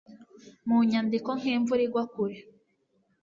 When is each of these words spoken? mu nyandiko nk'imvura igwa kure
mu 0.67 0.77
nyandiko 0.89 1.29
nk'imvura 1.39 1.81
igwa 1.87 2.03
kure 2.13 2.37